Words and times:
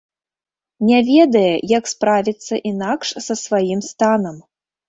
Не 0.89 1.01
ведае, 1.09 1.51
як 1.77 1.91
справіцца 1.93 2.61
інакш 2.73 3.07
са 3.27 3.33
сваім 3.45 3.79
станам. 3.93 4.43